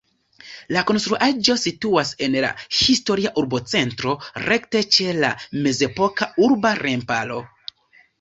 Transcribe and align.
La 0.75 0.81
konstruaĵo 0.91 1.55
situas 1.63 2.13
en 2.27 2.37
la 2.45 2.49
historia 2.77 3.31
urbocentro, 3.41 4.13
rekte 4.45 4.81
ĉe 4.97 5.13
la 5.19 5.29
mezepoka 5.67 6.29
urba 6.47 6.73
remparo. 6.81 7.39